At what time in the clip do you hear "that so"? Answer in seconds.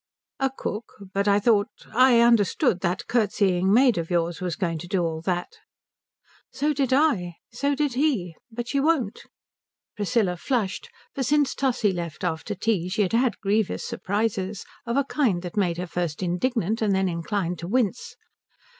5.21-6.73